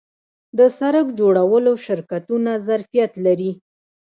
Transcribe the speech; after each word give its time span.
د 0.57 0.59
سرک 0.77 1.07
جوړولو 1.19 1.71
شرکتونه 1.85 2.51
ظرفیت 2.67 3.11
لري؟ 3.25 3.51